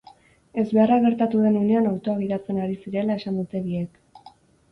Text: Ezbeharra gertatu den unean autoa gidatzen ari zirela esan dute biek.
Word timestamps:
Ezbeharra 0.61 0.95
gertatu 1.03 1.41
den 1.47 1.59
unean 1.59 1.89
autoa 1.91 2.15
gidatzen 2.23 2.61
ari 2.63 2.77
zirela 2.87 3.17
esan 3.23 3.37
dute 3.43 3.61
biek. 3.67 4.27